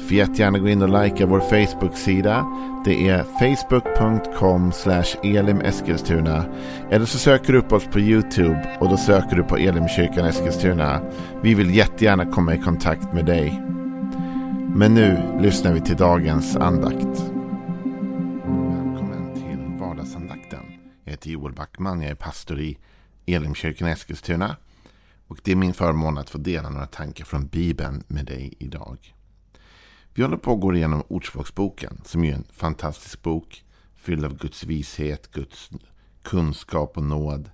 Får 0.00 0.16
jättegärna 0.16 0.58
gå 0.58 0.68
in 0.68 0.82
och 0.82 1.02
likea 1.02 1.26
vår 1.26 1.40
Facebook-sida. 1.40 2.46
Det 2.84 3.08
är 3.08 3.22
facebook.com 3.22 4.72
elimeskilstuna. 5.22 6.44
Eller 6.90 7.06
så 7.06 7.18
söker 7.18 7.52
du 7.52 7.58
upp 7.58 7.72
oss 7.72 7.86
på 7.86 8.00
YouTube 8.00 8.76
och 8.80 8.88
då 8.88 8.96
söker 8.96 9.36
du 9.36 9.42
på 9.42 9.56
Elimkyrkan 9.56 10.26
Eskilstuna. 10.26 11.00
Vi 11.42 11.54
vill 11.54 11.74
jättegärna 11.74 12.26
komma 12.26 12.54
i 12.54 12.58
kontakt 12.58 13.12
med 13.12 13.26
dig. 13.26 13.62
Men 14.74 14.94
nu 14.94 15.38
lyssnar 15.40 15.72
vi 15.72 15.80
till 15.80 15.96
dagens 15.96 16.56
andakt. 16.56 17.32
Välkommen 18.44 19.34
till 19.34 19.80
vardagsandakten. 19.80 20.60
Jag 21.04 21.10
heter 21.10 21.30
Joel 21.30 21.52
Backman, 21.52 22.02
jag 22.02 22.10
är 22.10 22.14
pastor 22.14 22.60
i 22.60 22.78
Elimkyrkan 23.26 23.88
Eskilstuna. 23.88 24.56
Och 25.26 25.38
det 25.42 25.52
är 25.52 25.56
min 25.56 25.74
förmån 25.74 26.18
att 26.18 26.30
få 26.30 26.38
dela 26.38 26.70
några 26.70 26.86
tankar 26.86 27.24
från 27.24 27.46
Bibeln 27.46 28.04
med 28.06 28.26
dig 28.26 28.54
idag. 28.58 29.14
Vi 30.14 30.22
håller 30.22 30.36
på 30.36 30.52
att 30.52 30.60
gå 30.60 30.74
igenom 30.74 31.02
Ordspråksboken 31.08 32.00
som 32.04 32.24
är 32.24 32.34
en 32.34 32.44
fantastisk 32.52 33.22
bok 33.22 33.64
fylld 33.94 34.24
av 34.24 34.36
Guds 34.36 34.64
vishet, 34.64 35.30
Guds 35.32 35.70
kunskap 36.22 36.96
och 36.96 37.02
nåd. 37.02 37.50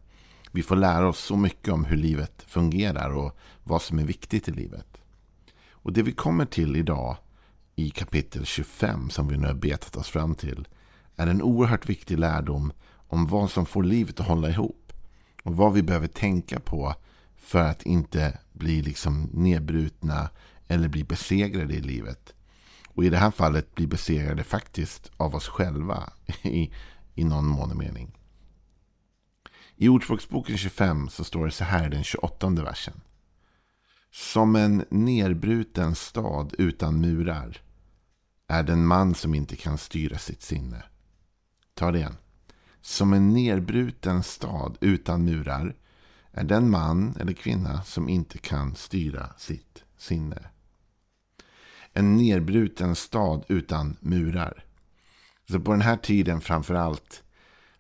Vi 0.53 0.63
får 0.63 0.77
lära 0.77 1.09
oss 1.09 1.19
så 1.19 1.37
mycket 1.37 1.75
om 1.75 1.85
hur 1.85 1.97
livet 1.97 2.45
fungerar 2.47 3.11
och 3.11 3.37
vad 3.65 3.83
som 3.83 3.99
är 3.99 4.05
viktigt 4.05 4.49
i 4.49 4.53
livet. 4.53 4.87
Och 5.71 5.93
det 5.93 6.03
vi 6.03 6.13
kommer 6.13 6.45
till 6.45 6.77
idag 6.77 7.17
i 7.75 7.91
kapitel 7.91 8.45
25 8.45 9.11
som 9.11 9.29
vi 9.29 9.37
nu 9.37 9.47
har 9.47 9.55
betat 9.55 9.97
oss 9.97 10.09
fram 10.09 10.35
till 10.35 10.69
är 11.17 11.27
en 11.27 11.43
oerhört 11.43 11.89
viktig 11.89 12.19
lärdom 12.19 12.73
om 13.09 13.27
vad 13.27 13.51
som 13.51 13.67
får 13.67 13.83
livet 13.83 14.21
att 14.21 14.27
hålla 14.27 14.51
ihop. 14.51 14.93
Och 15.43 15.57
vad 15.57 15.73
vi 15.73 15.83
behöver 15.83 16.07
tänka 16.07 16.61
på 16.61 16.95
för 17.37 17.63
att 17.63 17.83
inte 17.83 18.39
bli 18.53 18.83
liksom 18.83 19.31
nedbrutna 19.33 20.31
eller 20.69 20.89
bli 20.89 21.05
besegrade 21.05 21.75
i 21.75 21.81
livet. 21.81 22.35
Och 22.97 23.05
i 23.05 23.11
det 23.11 23.17
här 23.17 23.31
fallet 23.31 23.75
blir 23.75 23.87
besegrade 23.87 24.45
faktiskt 24.45 25.11
av 25.17 25.35
oss 25.35 25.49
själva 25.49 26.13
i, 26.43 26.73
i 27.15 27.25
någon 27.25 27.47
mån 27.47 27.71
och 27.71 27.77
mening. 27.77 28.19
I 29.77 29.89
Ordspråksboken 29.89 30.59
25 30.59 31.09
så 31.09 31.25
står 31.25 31.45
det 31.45 31.53
så 31.53 31.65
här 31.65 31.87
i 31.87 31.91
den 31.91 32.05
28 32.05 32.51
versen. 32.51 33.01
Som 34.11 34.57
en 34.57 34.85
nerbruten 34.91 35.95
stad 35.95 36.55
utan 36.59 37.01
murar 37.01 37.63
är 38.49 38.63
den 38.63 38.87
man 38.87 39.15
som 39.15 39.35
inte 39.35 39.57
kan 39.57 39.79
styra 39.79 40.19
sitt 40.19 40.43
sinne. 40.43 40.83
Ta 41.75 41.91
det 41.91 41.99
igen. 41.99 42.17
Som 42.81 43.13
en 43.13 43.33
nerbruten 43.33 44.23
stad 44.23 44.77
utan 44.81 45.25
murar 45.25 45.77
är 46.33 46.45
den 46.45 46.71
man 46.71 47.17
eller 47.21 47.33
kvinna 47.33 47.83
som 47.83 48.09
inte 48.09 48.39
kan 48.39 48.75
styra 48.75 49.29
sitt 49.39 49.85
sinne 49.97 50.51
en 51.97 52.17
nedbruten 52.17 52.95
stad 52.95 53.45
utan 53.49 53.97
murar. 54.01 54.65
Så 55.51 55.61
på 55.61 55.71
den 55.73 55.81
här 55.81 55.97
tiden 55.97 56.41
framför 56.41 56.75
allt 56.75 57.23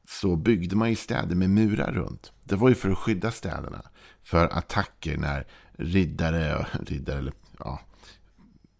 så 0.08 0.36
byggde 0.36 0.76
man 0.76 0.90
ju 0.90 0.96
städer 0.96 1.34
med 1.34 1.50
murar 1.50 1.92
runt. 1.92 2.32
Det 2.44 2.56
var 2.56 2.68
ju 2.68 2.74
för 2.74 2.90
att 2.90 2.98
skydda 2.98 3.30
städerna. 3.30 3.82
För 4.22 4.58
attacker 4.58 5.16
när 5.16 5.46
riddare, 5.72 6.66
riddare 6.86 7.18
eller 7.18 7.32
ja, 7.58 7.80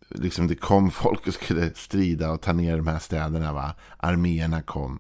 liksom 0.09 0.47
det 0.47 0.55
kom 0.55 0.91
folk 0.91 1.27
och 1.27 1.34
skulle 1.34 1.75
strida 1.75 2.31
och 2.31 2.41
ta 2.41 2.53
ner 2.53 2.77
de 2.77 2.87
här 2.87 2.99
städerna. 2.99 3.53
Va? 3.53 3.75
Arméerna 3.97 4.62
kom. 4.62 4.99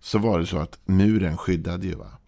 Så 0.00 0.18
var 0.18 0.38
det 0.38 0.46
så 0.46 0.58
att 0.58 0.78
muren 0.84 1.36
skyddade 1.36 1.86
ju. 1.86 1.94
Va? 1.94 2.18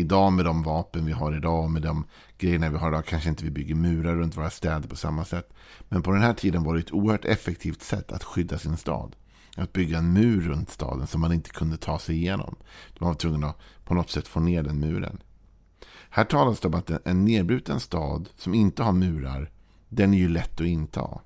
Idag 0.00 0.32
med 0.32 0.44
de 0.44 0.62
vapen 0.62 1.06
vi 1.06 1.12
har 1.12 1.36
idag 1.36 1.64
och 1.64 1.70
med 1.70 1.82
de 1.82 2.04
grejerna 2.38 2.70
vi 2.70 2.76
har 2.76 2.88
idag 2.88 3.06
kanske 3.06 3.28
inte 3.28 3.44
vi 3.44 3.50
bygger 3.50 3.74
murar 3.74 4.16
runt 4.16 4.36
våra 4.36 4.50
städer 4.50 4.88
på 4.88 4.96
samma 4.96 5.24
sätt. 5.24 5.52
Men 5.88 6.02
på 6.02 6.10
den 6.10 6.22
här 6.22 6.34
tiden 6.34 6.62
var 6.62 6.74
det 6.74 6.80
ett 6.80 6.92
oerhört 6.92 7.24
effektivt 7.24 7.82
sätt 7.82 8.12
att 8.12 8.24
skydda 8.24 8.58
sin 8.58 8.76
stad. 8.76 9.16
Att 9.56 9.72
bygga 9.72 9.98
en 9.98 10.12
mur 10.12 10.40
runt 10.40 10.70
staden 10.70 11.06
som 11.06 11.20
man 11.20 11.32
inte 11.32 11.50
kunde 11.50 11.76
ta 11.76 11.98
sig 11.98 12.16
igenom. 12.16 12.56
Man 12.98 13.08
var 13.08 13.14
tvungen 13.14 13.44
att 13.44 13.58
på 13.84 13.94
något 13.94 14.10
sätt 14.10 14.28
få 14.28 14.40
ner 14.40 14.62
den 14.62 14.80
muren. 14.80 15.22
Här 16.10 16.24
talas 16.24 16.60
det 16.60 16.68
om 16.68 16.74
att 16.74 17.06
en 17.06 17.24
nedbruten 17.24 17.80
stad 17.80 18.28
som 18.36 18.54
inte 18.54 18.82
har 18.82 18.92
murar, 18.92 19.50
den 19.88 20.14
är 20.14 20.18
ju 20.18 20.28
lätt 20.28 20.60
att 20.60 20.66
inta. 20.66 21.20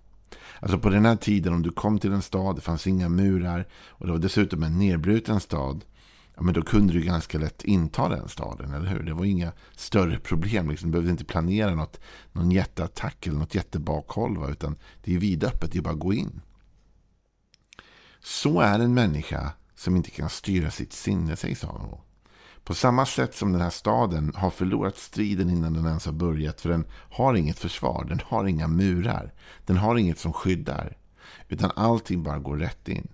Alltså 0.61 0.79
på 0.79 0.89
den 0.89 1.07
här 1.07 1.17
tiden 1.17 1.55
om 1.55 1.63
du 1.63 1.71
kom 1.71 1.99
till 1.99 2.13
en 2.13 2.23
stad, 2.23 2.57
det 2.57 2.63
fanns 2.63 2.87
inga 2.87 3.09
murar 3.09 3.69
och 3.89 4.07
det 4.07 4.13
var 4.13 4.19
dessutom 4.19 4.63
en 4.63 4.79
nedbruten 4.79 5.41
stad 5.41 5.85
ja, 6.37 6.43
men 6.43 6.55
då 6.55 6.63
kunde 6.63 6.93
du 6.93 7.01
ganska 7.01 7.39
lätt 7.39 7.65
inta 7.65 8.09
den 8.09 8.29
staden, 8.29 8.75
eller 8.75 8.87
hur? 8.87 9.03
Det 9.03 9.15
var 9.15 9.25
inga 9.25 9.53
större 9.77 10.19
problem. 10.19 10.71
Liksom. 10.71 10.89
Du 10.89 10.93
behövde 10.93 11.11
inte 11.11 11.25
planera 11.25 11.75
något, 11.75 12.01
någon 12.33 12.51
jätteattack 12.51 13.27
eller 13.27 13.39
något 13.39 13.55
jättebakhåll. 13.55 14.39
Va? 14.39 14.49
Utan 14.49 14.77
det 15.05 15.15
är 15.15 15.19
vidöppet, 15.19 15.73
det 15.73 15.79
är 15.79 15.83
bara 15.83 15.95
att 15.95 16.01
gå 16.01 16.15
in. 16.15 16.41
Så 18.21 18.61
är 18.61 18.79
en 18.79 18.95
människa 18.95 19.53
som 19.75 19.97
inte 19.97 20.11
kan 20.11 20.31
styra 20.31 20.71
sitt 20.71 20.93
sinne, 20.93 21.37
säger 21.37 21.55
Salomo. 21.55 22.01
På 22.65 22.75
samma 22.75 23.07
sätt 23.07 23.35
som 23.35 23.53
den 23.53 23.61
här 23.61 23.71
staden 23.71 24.33
har 24.35 24.51
förlorat 24.51 24.97
striden 24.97 25.51
innan 25.51 25.73
den 25.73 25.87
ens 25.87 26.07
har 26.07 26.13
börjat. 26.13 26.61
För 26.61 26.69
den 26.69 26.85
har 27.11 27.35
inget 27.35 27.59
försvar, 27.59 28.05
den 28.09 28.21
har 28.25 28.47
inga 28.47 28.69
murar. 28.69 29.35
Den 29.67 29.77
har 29.77 29.97
inget 29.97 30.19
som 30.19 30.33
skyddar. 30.33 30.97
Utan 31.49 31.71
allting 31.77 32.23
bara 32.23 32.39
går 32.39 32.57
rätt 32.57 32.89
in. 32.89 33.09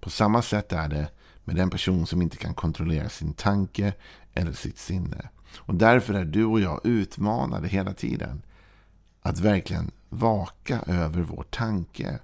På 0.00 0.10
samma 0.10 0.42
sätt 0.42 0.72
är 0.72 0.88
det 0.88 1.08
med 1.44 1.56
den 1.56 1.70
person 1.70 2.06
som 2.06 2.22
inte 2.22 2.36
kan 2.36 2.54
kontrollera 2.54 3.08
sin 3.08 3.32
tanke 3.32 3.92
eller 4.34 4.52
sitt 4.52 4.78
sinne. 4.78 5.28
Och 5.58 5.74
därför 5.74 6.14
är 6.14 6.24
du 6.24 6.44
och 6.44 6.60
jag 6.60 6.80
utmanade 6.84 7.68
hela 7.68 7.94
tiden 7.94 8.42
att 9.22 9.40
verkligen 9.40 9.90
vaka 10.08 10.80
över 10.86 11.22
vår 11.22 11.42
tanke. 11.42 12.18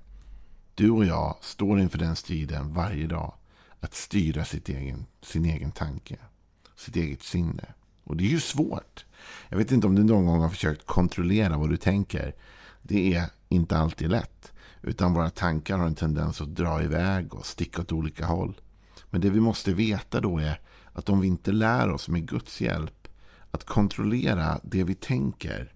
Du 0.75 0.91
och 0.91 1.05
jag 1.05 1.37
står 1.41 1.81
inför 1.81 1.99
den 1.99 2.17
striden 2.17 2.73
varje 2.73 3.07
dag. 3.07 3.35
Att 3.81 3.95
styra 3.95 4.45
sitt 4.45 4.69
egen, 4.69 5.07
sin 5.23 5.45
egen 5.45 5.73
tanke. 5.73 6.17
Sitt 6.77 6.97
eget 6.97 7.23
sinne. 7.23 7.65
Och 8.05 8.17
det 8.17 8.25
är 8.25 8.29
ju 8.29 8.41
svårt. 8.41 9.05
Jag 9.49 9.59
vet 9.59 9.73
inte 9.73 9.87
om 9.87 9.95
du 9.95 10.05
någon 10.05 10.27
gång 10.27 10.41
har 10.41 10.49
försökt 10.49 10.87
kontrollera 10.87 11.59
vad 11.59 11.71
du 11.71 11.77
tänker. 11.77 12.35
Det 12.83 13.15
är 13.15 13.25
inte 13.49 13.79
alltid 13.79 14.11
lätt. 14.11 14.53
Utan 14.83 15.15
våra 15.15 15.31
tankar 15.31 15.79
har 15.79 15.87
en 15.87 15.95
tendens 15.95 16.41
att 16.41 16.55
dra 16.55 16.83
iväg 16.83 17.35
och 17.35 17.47
sticka 17.47 17.83
åt 17.83 17.93
olika 17.93 18.27
håll. 18.27 18.61
Men 19.11 19.21
det 19.21 19.31
vi 19.31 19.41
måste 19.41 19.73
veta 19.73 20.21
då 20.21 20.39
är 20.39 20.61
att 20.93 21.09
om 21.09 21.21
vi 21.21 21.27
inte 21.27 21.53
lär 21.53 21.91
oss 21.91 22.09
med 22.09 22.29
Guds 22.29 22.61
hjälp 22.61 23.09
att 23.51 23.65
kontrollera 23.65 24.61
det 24.63 24.85
vi 24.85 24.95
tänker 24.95 25.73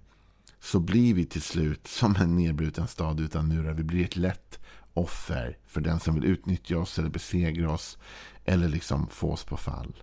så 0.61 0.81
blir 0.81 1.15
vi 1.15 1.27
till 1.27 1.43
slut 1.43 1.87
som 1.87 2.17
en 2.17 2.37
nedbruten 2.37 2.89
stad 2.89 3.21
utan 3.21 3.49
murar. 3.49 3.75
Vi 3.75 3.85
blir 3.85 4.05
ett 4.05 4.17
lätt 4.17 4.59
offer 4.95 5.59
för 5.67 5.81
den 5.81 6.01
som 6.01 6.15
vill 6.15 6.25
utnyttja 6.25 6.79
oss 6.79 6.99
eller 6.99 7.11
besegra 7.11 7.71
oss 7.71 7.99
eller 8.45 8.69
liksom 8.69 9.07
få 9.07 9.33
oss 9.33 9.45
på 9.45 9.57
fall. 9.57 9.95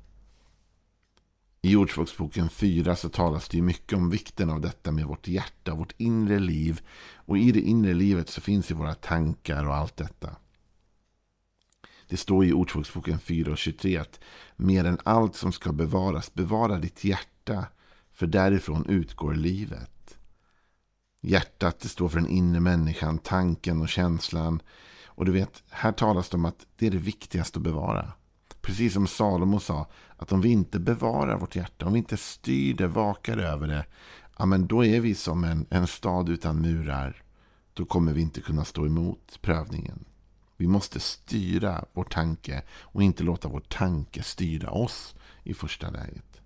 I 1.63 1.75
Ordspråksboken 1.75 2.49
4 2.49 2.95
så 2.95 3.09
talas 3.09 3.49
det 3.49 3.61
mycket 3.61 3.97
om 3.97 4.09
vikten 4.09 4.49
av 4.49 4.61
detta 4.61 4.91
med 4.91 5.05
vårt 5.05 5.27
hjärta, 5.27 5.75
vårt 5.75 5.93
inre 5.97 6.39
liv. 6.39 6.81
Och 7.15 7.37
i 7.37 7.51
det 7.51 7.61
inre 7.61 7.93
livet 7.93 8.29
så 8.29 8.41
finns 8.41 8.71
ju 8.71 8.75
våra 8.75 8.93
tankar 8.93 9.67
och 9.67 9.75
allt 9.75 9.97
detta. 9.97 10.35
Det 12.11 12.17
står 12.17 12.45
i 12.45 12.53
Ordspråksboken 12.53 13.19
4 13.19 13.51
och 13.51 13.57
23 13.57 13.97
att 13.97 14.19
mer 14.55 14.85
än 14.85 14.99
allt 15.03 15.35
som 15.35 15.51
ska 15.51 15.71
bevaras, 15.71 16.33
bevara 16.33 16.77
ditt 16.77 17.03
hjärta, 17.03 17.65
för 18.13 18.27
därifrån 18.27 18.85
utgår 18.85 19.33
livet. 19.33 20.17
Hjärtat 21.21 21.79
det 21.79 21.87
står 21.87 22.09
för 22.09 22.19
den 22.19 22.29
inre 22.29 22.59
människan, 22.59 23.17
tanken 23.17 23.81
och 23.81 23.89
känslan. 23.89 24.61
Och 25.05 25.25
du 25.25 25.31
vet, 25.31 25.63
här 25.69 25.91
talas 25.91 26.29
det 26.29 26.37
om 26.37 26.45
att 26.45 26.65
det 26.75 26.87
är 26.87 26.91
det 26.91 26.97
viktigaste 26.97 27.59
att 27.59 27.63
bevara. 27.63 28.11
Precis 28.61 28.93
som 28.93 29.07
Salomo 29.07 29.59
sa, 29.59 29.87
att 30.17 30.31
om 30.31 30.41
vi 30.41 30.49
inte 30.49 30.79
bevarar 30.79 31.37
vårt 31.37 31.55
hjärta, 31.55 31.85
om 31.85 31.93
vi 31.93 31.99
inte 31.99 32.17
styr 32.17 32.73
det, 32.73 32.87
vakar 32.87 33.37
över 33.37 33.67
det, 33.67 33.85
ja, 34.37 34.45
men 34.45 34.67
då 34.67 34.85
är 34.85 34.99
vi 34.99 35.15
som 35.15 35.43
en, 35.43 35.65
en 35.69 35.87
stad 35.87 36.29
utan 36.29 36.61
murar. 36.61 37.23
Då 37.73 37.85
kommer 37.85 38.13
vi 38.13 38.21
inte 38.21 38.41
kunna 38.41 38.65
stå 38.65 38.85
emot 38.85 39.39
prövningen. 39.41 40.05
Vi 40.61 40.67
måste 40.67 40.99
styra 40.99 41.85
vår 41.93 42.03
tanke 42.03 42.63
och 42.71 43.03
inte 43.03 43.23
låta 43.23 43.47
vår 43.47 43.59
tanke 43.59 44.23
styra 44.23 44.71
oss 44.71 45.15
i 45.43 45.53
första 45.53 45.89
läget. 45.89 46.41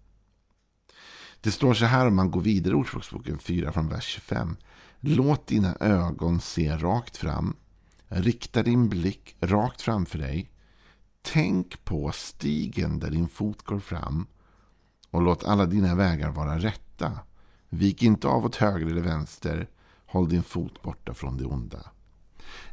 Det 1.42 1.52
står 1.52 1.74
så 1.74 1.86
här 1.86 2.08
om 2.08 2.16
man 2.16 2.32
går 2.32 2.42
vidare 2.42 2.72
i 2.72 2.76
Ordspråksboken 2.76 3.40
4 3.40 3.72
från 3.72 3.90
vers 3.90 4.04
25. 4.04 4.58
Låt 5.00 5.48
dina 5.48 5.76
ögon 5.80 6.40
se 6.40 6.78
rakt 6.78 7.18
fram. 7.18 7.56
Rikta 8.08 8.64
din 8.64 8.90
blick 8.90 9.36
rakt 9.40 9.82
framför 9.82 10.18
dig. 10.18 10.52
Tänk 11.22 11.86
på 11.86 12.12
stigen 12.12 13.00
där 13.00 13.12
din 13.12 13.28
fot 13.28 13.62
går 13.62 13.80
fram 13.80 14.28
och 15.10 15.22
låt 15.22 15.44
alla 15.44 15.66
dina 15.66 15.96
vägar 15.96 16.32
vara 16.32 16.60
rätta. 16.60 17.20
Vik 17.70 18.04
inte 18.04 18.28
av 18.28 18.46
åt 18.46 18.56
höger 18.56 18.86
eller 18.86 19.02
vänster. 19.02 19.70
Håll 20.06 20.30
din 20.30 20.44
fot 20.44 20.82
borta 20.82 21.14
från 21.14 21.38
det 21.38 21.46
onda. 21.46 21.92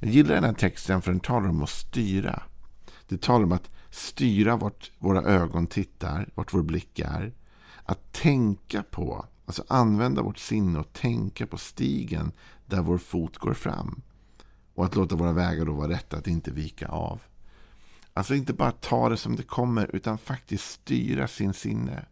Jag 0.00 0.10
gillar 0.10 0.34
den 0.34 0.44
här 0.44 0.52
texten 0.52 1.02
för 1.02 1.10
den 1.12 1.20
talar 1.20 1.48
om 1.48 1.62
att 1.62 1.70
styra. 1.70 2.42
Det 3.08 3.20
talar 3.20 3.44
om 3.44 3.52
att 3.52 3.70
styra 3.90 4.56
vart 4.56 4.90
våra 4.98 5.22
ögon 5.22 5.66
tittar, 5.66 6.28
vart 6.34 6.54
vår 6.54 6.62
blick 6.62 6.98
är. 6.98 7.32
Att 7.84 8.12
tänka 8.12 8.82
på, 8.82 9.26
alltså 9.46 9.64
använda 9.68 10.22
vårt 10.22 10.38
sinne 10.38 10.78
och 10.78 10.92
tänka 10.92 11.46
på 11.46 11.58
stigen 11.58 12.32
där 12.66 12.82
vår 12.82 12.98
fot 12.98 13.38
går 13.38 13.54
fram. 13.54 14.02
Och 14.74 14.84
att 14.84 14.96
låta 14.96 15.16
våra 15.16 15.32
vägar 15.32 15.64
då 15.64 15.72
vara 15.72 15.88
rätta, 15.88 16.16
att 16.16 16.26
inte 16.26 16.50
vika 16.50 16.88
av. 16.88 17.20
Alltså 18.14 18.34
inte 18.34 18.52
bara 18.52 18.72
ta 18.72 19.08
det 19.08 19.16
som 19.16 19.36
det 19.36 19.42
kommer, 19.42 19.96
utan 19.96 20.18
faktiskt 20.18 20.70
styra 20.70 21.28
sin 21.28 21.52
sinne. 21.52 22.06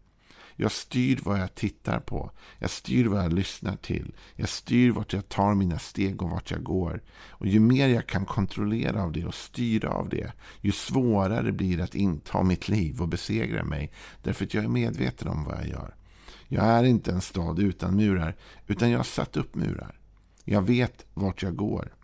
Jag 0.62 0.72
styr 0.72 1.20
vad 1.22 1.40
jag 1.40 1.54
tittar 1.54 2.00
på. 2.00 2.30
Jag 2.58 2.70
styr 2.70 3.06
vad 3.06 3.24
jag 3.24 3.32
lyssnar 3.32 3.76
till. 3.76 4.14
Jag 4.36 4.48
styr 4.48 4.90
vart 4.90 5.12
jag 5.12 5.28
tar 5.28 5.54
mina 5.54 5.78
steg 5.78 6.22
och 6.22 6.30
vart 6.30 6.50
jag 6.50 6.62
går. 6.62 7.02
Och 7.28 7.46
ju 7.46 7.60
mer 7.60 7.88
jag 7.88 8.06
kan 8.06 8.24
kontrollera 8.26 9.02
av 9.02 9.12
det 9.12 9.24
och 9.24 9.34
styra 9.34 9.90
av 9.90 10.08
det, 10.08 10.32
ju 10.60 10.72
svårare 10.72 11.52
blir 11.52 11.76
det 11.76 11.84
att 11.84 11.94
inta 11.94 12.42
mitt 12.42 12.68
liv 12.68 13.00
och 13.00 13.08
besegra 13.08 13.64
mig. 13.64 13.92
Därför 14.22 14.44
att 14.44 14.54
jag 14.54 14.64
är 14.64 14.68
medveten 14.68 15.28
om 15.28 15.44
vad 15.44 15.58
jag 15.58 15.68
gör. 15.68 15.94
Jag 16.48 16.64
är 16.64 16.84
inte 16.84 17.12
en 17.12 17.20
stad 17.20 17.58
utan 17.58 17.96
murar, 17.96 18.36
utan 18.66 18.90
jag 18.90 18.98
har 18.98 19.04
satt 19.04 19.36
upp 19.36 19.54
murar. 19.54 19.98
Jag 20.44 20.62
vet 20.62 21.06
vart 21.14 21.42
jag 21.42 21.56
går. 21.56 21.94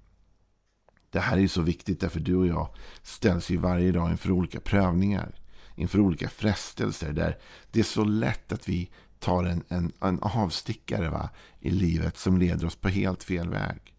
Det 1.11 1.21
här 1.21 1.39
är 1.39 1.49
så 1.49 1.63
viktigt 1.63 2.01
därför 2.01 2.21
du 2.21 2.37
och 2.37 2.47
jag 2.47 2.69
ställs 3.03 3.51
ju 3.51 3.57
varje 3.57 3.93
dag 3.93 4.11
inför 4.11 4.31
olika 4.31 4.61
prövningar 4.61 5.35
inför 5.77 6.01
olika 6.01 6.29
frestelser. 6.29 7.13
Där 7.13 7.39
det 7.71 7.81
är 7.81 7.85
så 7.85 8.05
lätt 8.05 8.53
att 8.53 8.69
vi 8.69 8.91
tar 9.19 9.45
en, 9.45 9.65
en, 9.69 9.93
en 10.01 10.19
avstickare 10.23 11.11
va, 11.11 11.31
i 11.61 11.71
livet 11.71 12.19
som 12.19 12.39
leder 12.39 12.67
oss 12.67 12.77
på 12.77 12.89
helt 12.89 13.25
fel 13.25 13.49
väg. 13.49 13.95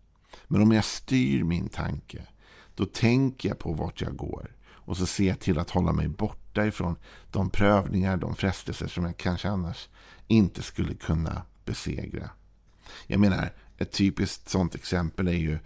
Men 0.47 0.61
om 0.61 0.71
jag 0.71 0.85
styr 0.85 1.43
min 1.43 1.69
tanke, 1.69 2.27
då 2.75 2.85
tänker 2.85 3.49
jag 3.49 3.59
på 3.59 3.73
vart 3.73 4.01
jag 4.01 4.15
går. 4.15 4.55
Och 4.65 4.97
så 4.97 5.05
ser 5.05 5.27
jag 5.27 5.39
till 5.39 5.59
att 5.59 5.69
hålla 5.69 5.91
mig 5.91 6.07
borta 6.07 6.65
ifrån 6.65 6.95
de 7.31 7.49
prövningar, 7.49 8.17
de 8.17 8.35
frestelser 8.35 8.87
som 8.87 9.05
jag 9.05 9.17
kanske 9.17 9.49
annars 9.49 9.89
inte 10.27 10.63
skulle 10.63 10.93
kunna 10.93 11.41
besegra. 11.65 12.29
Jag 13.07 13.19
menar, 13.19 13.53
ett 13.77 13.91
typiskt 13.91 14.49
sånt 14.49 14.75
exempel 14.75 15.27
är 15.27 15.31
ju 15.31 15.59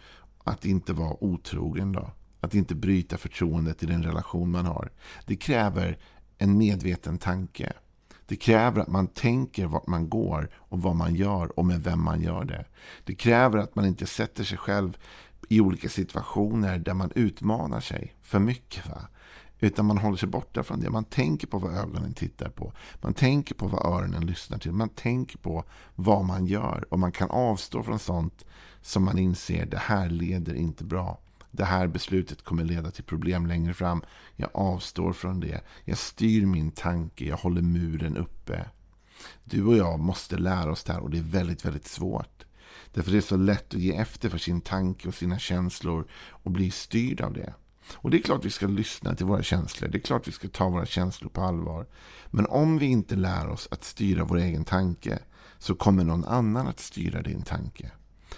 att 0.44 0.66
inte 0.66 0.94
vara 0.94 1.24
otrogen. 1.24 1.92
då. 1.92 2.12
Att 2.44 2.56
inte 2.56 2.76
bryta 2.76 3.18
förtroendet 3.18 3.84
i 3.84 3.86
den 3.86 4.04
relation 4.04 4.52
man 4.52 4.66
har. 4.66 4.92
Det 5.26 5.36
kräver 5.36 5.98
en 6.38 6.58
medveten 6.58 7.18
tanke. 7.18 7.74
Det 8.26 8.36
kräver 8.36 8.82
att 8.82 8.88
man 8.88 9.08
tänker 9.08 9.66
vart 9.66 9.88
man 9.88 10.10
går 10.10 10.50
och 10.56 10.82
vad 10.82 10.96
man 10.96 11.16
gör 11.16 11.60
och 11.60 11.66
med 11.66 11.84
vem 11.84 12.04
man 12.04 12.22
gör 12.22 12.46
det. 12.46 12.66
Det 13.06 13.16
kräver 13.16 13.58
att 13.58 13.76
man 13.76 13.86
inte 13.86 14.06
sätter 14.06 14.44
sig 14.44 14.58
själv 14.58 14.98
i 15.50 15.62
olika 15.62 15.90
situationer 15.90 16.80
där 16.80 16.94
man 16.94 17.12
utmanar 17.16 17.80
sig 17.80 18.16
för 18.22 18.40
mycket. 18.40 18.90
Va? 18.90 19.08
Utan 19.60 19.86
man 19.86 19.98
håller 19.98 20.18
sig 20.18 20.30
borta 20.30 20.64
från 20.64 20.80
det. 20.80 20.90
Man 20.90 21.04
tänker 21.04 21.48
på 21.48 21.60
vad 21.60 21.74
ögonen 21.74 22.14
tittar 22.14 22.50
på. 22.50 22.74
Man 23.02 23.14
tänker 23.14 23.56
på 23.56 23.68
vad 23.68 23.86
öronen 23.86 24.26
lyssnar 24.26 24.58
till. 24.58 24.72
Man 24.72 24.90
tänker 24.90 25.38
på 25.38 25.64
vad 25.96 26.26
man 26.26 26.46
gör. 26.46 26.86
Och 26.90 27.00
man 27.00 27.12
kan 27.12 27.30
avstå 27.30 27.84
från 27.84 28.00
sånt 28.00 28.46
som 28.82 29.04
man 29.04 29.18
inser 29.18 29.66
det 29.66 29.78
här 29.78 30.10
leder 30.10 30.54
inte 30.54 30.84
bra. 30.84 31.20
Det 31.52 31.66
här 31.66 31.88
beslutet 31.88 32.44
kommer 32.44 32.64
leda 32.64 32.92
till 32.92 33.04
problem 33.04 33.46
längre 33.46 33.74
fram. 33.74 34.04
Jag 34.36 34.50
avstår 34.54 35.14
från 35.14 35.40
det. 35.40 35.62
Jag 35.86 35.98
styr 35.98 36.46
min 36.46 36.72
tanke. 36.72 37.26
Jag 37.26 37.38
håller 37.38 37.62
muren 37.62 38.18
uppe. 38.18 38.66
Du 39.44 39.66
och 39.66 39.78
jag 39.78 40.00
måste 40.00 40.38
lära 40.38 40.72
oss 40.72 40.84
det 40.84 40.94
här 40.94 41.02
och 41.02 41.10
det 41.10 41.18
är 41.18 41.24
väldigt, 41.24 41.66
väldigt 41.66 41.88
svårt. 41.88 42.46
Därför 42.94 43.12
det 43.12 43.18
är 43.18 43.22
så 43.22 43.38
lätt 43.38 43.74
att 43.74 43.80
ge 43.80 43.96
efter 43.96 44.30
för 44.30 44.38
sin 44.38 44.62
tanke 44.62 45.08
och 45.08 45.16
sina 45.16 45.40
känslor 45.40 46.08
och 46.30 46.52
bli 46.52 46.72
styrd 46.72 47.22
av 47.22 47.34
det. 47.34 47.54
Och 47.94 48.10
det 48.10 48.18
är 48.18 48.22
klart 48.22 48.46
vi 48.46 48.50
ska 48.50 48.68
lyssna 48.68 49.16
till 49.16 49.26
våra 49.26 49.44
känslor. 49.44 49.90
Det 49.90 49.98
är 49.98 50.02
klart 50.02 50.28
vi 50.28 50.32
ska 50.32 50.48
ta 50.48 50.70
våra 50.70 50.86
känslor 50.86 51.30
på 51.30 51.42
allvar. 51.42 51.88
Men 52.28 52.46
om 52.46 52.78
vi 52.78 52.86
inte 52.86 53.16
lär 53.16 53.50
oss 53.50 53.68
att 53.72 53.84
styra 53.84 54.24
vår 54.24 54.38
egen 54.38 54.66
tanke 54.66 55.20
så 55.60 55.76
kommer 55.76 56.04
någon 56.04 56.26
annan 56.26 56.68
att 56.68 56.80
styra 56.80 57.22
din 57.22 57.42
tanke. 57.42 57.92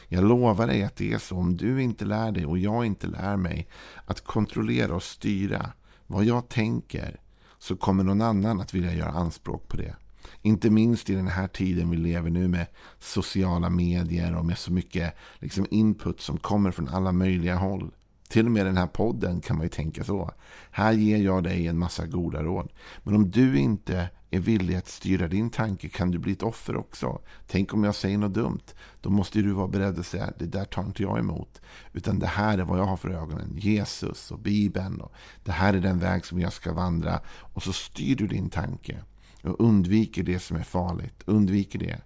Jag 0.08 0.24
lovar 0.24 0.68
dig 0.68 0.84
att 0.84 0.96
det 0.96 1.14
är 1.14 1.18
så 1.18 1.38
om 1.38 1.58
du 1.58 1.82
inte 1.82 2.06
lär 2.06 2.32
dig 2.32 2.46
och 2.46 2.58
jag 2.58 2.86
inte 2.86 3.08
lär 3.08 3.38
mig 3.38 3.68
att 4.06 4.24
kontrollera 4.24 4.96
och 4.96 5.04
styra 5.04 5.70
vad 6.08 6.26
jag 6.26 6.50
tänker 6.50 7.20
så 7.60 7.76
kommer 7.76 8.04
någon 8.04 8.22
annan 8.22 8.62
att 8.62 8.74
vilja 8.74 8.94
göra 8.94 9.12
anspråk 9.12 9.68
på 9.68 9.78
det. 9.78 9.96
Inte 10.42 10.70
minst 10.70 11.10
i 11.10 11.16
den 11.16 11.28
här 11.28 11.48
tiden 11.48 11.90
vi 11.90 11.98
lever 11.98 12.30
nu 12.30 12.48
med 12.48 12.66
sociala 13.00 13.70
medier 13.70 14.36
och 14.36 14.46
med 14.46 14.58
så 14.58 14.72
mycket 14.72 15.16
liksom 15.40 15.66
input 15.72 16.22
som 16.22 16.38
kommer 16.38 16.72
från 16.72 16.88
alla 16.88 17.12
möjliga 17.12 17.56
håll. 17.56 17.92
Till 18.34 18.46
och 18.46 18.52
med 18.52 18.66
den 18.66 18.78
här 18.78 18.88
podden 18.88 19.42
kan 19.42 19.58
man 19.58 19.66
ju 19.66 19.70
tänka 19.70 20.04
så. 20.04 20.32
Här 20.72 20.94
ger 20.94 21.18
jag 21.18 21.44
dig 21.44 21.68
en 21.68 21.78
massa 21.78 22.06
goda 22.06 22.44
råd. 22.44 22.72
Men 23.04 23.16
om 23.16 23.30
du 23.30 23.60
inte 23.60 24.10
är 24.32 24.40
villig 24.40 24.76
att 24.76 24.88
styra 24.88 25.28
din 25.28 25.50
tanke 25.50 25.90
kan 25.90 26.12
du 26.12 26.20
bli 26.20 26.32
ett 26.32 26.44
offer 26.44 26.78
också. 26.78 27.22
Tänk 27.48 27.74
om 27.74 27.84
jag 27.84 27.96
säger 27.96 28.18
något 28.18 28.34
dumt. 28.34 28.64
Då 29.02 29.10
måste 29.10 29.42
du 29.42 29.52
vara 29.52 29.68
beredd 29.68 30.00
att 30.00 30.06
säga 30.06 30.34
det 30.40 30.46
där 30.46 30.66
tar 30.66 30.84
inte 30.84 31.04
jag 31.04 31.20
emot. 31.20 31.62
Utan 31.92 32.20
det 32.20 32.28
här 32.28 32.58
är 32.58 32.64
vad 32.64 32.80
jag 32.80 32.86
har 32.86 32.98
för 32.98 33.10
ögonen. 33.10 33.58
Jesus 33.58 34.32
och 34.32 34.40
Bibeln. 34.40 35.02
Och 35.02 35.14
det 35.44 35.52
här 35.52 35.74
är 35.74 35.82
den 35.82 36.00
väg 36.00 36.26
som 36.26 36.40
jag 36.40 36.54
ska 36.54 36.74
vandra. 36.74 37.20
Och 37.28 37.64
så 37.64 37.74
styr 37.74 38.16
du 38.16 38.28
din 38.28 38.50
tanke. 38.50 39.04
Och 39.44 39.62
undviker 39.62 40.24
det 40.24 40.40
som 40.40 40.58
är 40.58 40.64
farligt. 40.64 41.24
Undviker 41.26 41.80
det. 41.80 42.02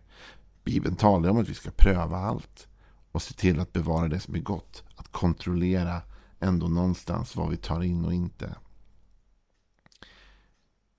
Bibeln 0.63 0.95
talar 0.95 1.29
om 1.29 1.37
att 1.37 1.49
vi 1.49 1.53
ska 1.53 1.71
pröva 1.71 2.17
allt. 2.17 2.67
Och 3.11 3.21
se 3.21 3.33
till 3.33 3.59
att 3.59 3.73
bevara 3.73 4.07
det 4.07 4.19
som 4.19 4.35
är 4.35 4.39
gott. 4.39 4.83
Att 4.95 5.11
kontrollera 5.11 6.01
ändå 6.39 6.67
någonstans 6.67 7.35
vad 7.35 7.49
vi 7.49 7.57
tar 7.57 7.83
in 7.83 8.05
och 8.05 8.13
inte. 8.13 8.55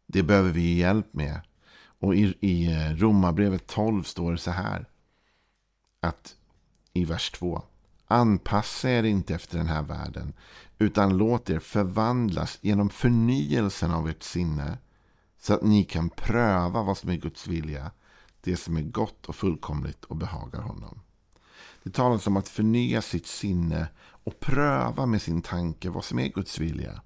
Det 0.07 0.23
behöver 0.23 0.51
vi 0.51 0.79
hjälp 0.79 1.15
med. 1.15 1.41
Och 2.01 2.15
i, 2.15 2.35
i 2.41 2.69
Romarbrevet 2.97 3.67
12 3.67 4.03
står 4.03 4.33
det 4.33 4.39
så 4.39 4.51
här. 4.51 4.89
Att 6.01 6.37
i 6.93 7.05
vers 7.05 7.31
2. 7.31 7.63
Anpassa 8.07 8.91
er 8.91 9.03
inte 9.03 9.35
efter 9.35 9.59
den 9.59 9.67
här 9.67 9.83
världen. 9.83 10.33
Utan 10.79 11.17
låt 11.17 11.51
er 11.51 11.59
förvandlas 11.59 12.59
genom 12.61 12.91
förnyelsen 12.91 13.91
av 13.91 14.09
ert 14.09 14.23
sinne. 14.23 14.79
Så 15.41 15.55
att 15.55 15.63
ni 15.63 15.85
kan 15.85 16.11
pröva 16.11 16.83
vad 16.83 16.99
som 16.99 17.11
är 17.11 17.17
Guds 17.17 17.47
vilja. 17.47 17.91
Det 18.41 18.57
som 18.57 18.77
är 18.77 18.83
gott 18.83 19.27
och 19.27 19.37
fullkomligt 19.37 20.05
och 20.05 20.17
behagar 20.17 20.61
honom. 20.61 21.01
Det 21.89 21.95
talas 21.95 22.27
om 22.27 22.37
att 22.37 22.49
förnya 22.49 23.03
sitt 23.03 23.27
sinne 23.27 23.89
och 24.01 24.41
pröva 24.41 25.07
med 25.07 25.23
sin 25.23 25.43
tanke 25.43 25.91
vad 25.91 26.05
som 26.05 26.19
är 26.19 26.29
Guds 26.29 26.59
vilja. 26.59 27.03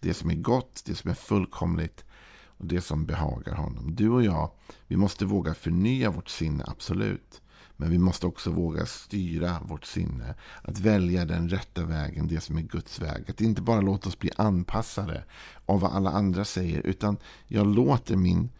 Det 0.00 0.14
som 0.14 0.30
är 0.30 0.34
gott, 0.34 0.82
det 0.86 0.94
som 0.94 1.10
är 1.10 1.14
fullkomligt 1.14 2.04
och 2.46 2.66
det 2.66 2.80
som 2.80 3.06
behagar 3.06 3.54
honom. 3.54 3.94
Du 3.94 4.08
och 4.08 4.22
jag, 4.22 4.50
vi 4.86 4.96
måste 4.96 5.24
våga 5.24 5.54
förnya 5.54 6.10
vårt 6.10 6.28
sinne, 6.28 6.64
absolut. 6.66 7.42
Men 7.76 7.90
vi 7.90 7.98
måste 7.98 8.26
också 8.26 8.50
våga 8.50 8.86
styra 8.86 9.56
vårt 9.64 9.84
sinne. 9.84 10.34
Att 10.62 10.78
välja 10.78 11.24
den 11.24 11.48
rätta 11.48 11.84
vägen, 11.84 12.28
det 12.28 12.40
som 12.40 12.56
är 12.56 12.62
Guds 12.62 13.00
väg. 13.00 13.30
Att 13.30 13.40
inte 13.40 13.62
bara 13.62 13.80
låta 13.80 14.08
oss 14.08 14.18
bli 14.18 14.30
anpassade 14.36 15.24
av 15.66 15.80
vad 15.80 15.92
alla 15.92 16.10
andra 16.10 16.44
säger. 16.44 16.80
Utan 16.86 17.16
jag 17.46 17.66
låter 17.66 18.16
min, 18.16 18.50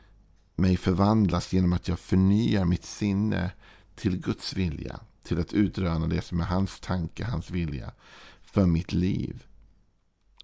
mig 0.57 0.77
förvandlas 0.77 1.53
genom 1.53 1.73
att 1.73 1.89
jag 1.89 1.99
förnyar 1.99 2.65
mitt 2.65 2.85
sinne 2.85 3.51
till 3.95 4.21
Guds 4.21 4.55
vilja. 4.57 5.01
Till 5.23 5.41
att 5.41 5.53
utröna 5.53 6.07
det 6.07 6.23
som 6.23 6.41
är 6.41 6.45
hans 6.45 6.81
tanke, 6.81 7.25
hans 7.25 7.51
vilja 7.51 7.93
för 8.43 8.67
mitt 8.67 8.93
liv. 8.93 9.45